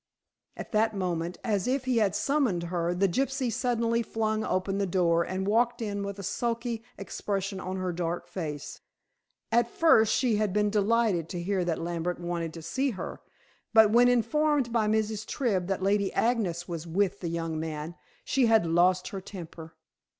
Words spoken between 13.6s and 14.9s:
but when informed by